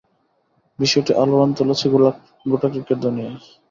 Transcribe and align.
বিষয়টি 0.79 1.11
আলোড়ন 1.21 1.49
তুলেছে 1.57 1.85
গোটা 2.45 2.67
ক্রিকেট 2.71 2.97
দুনিয়ায়। 3.05 3.37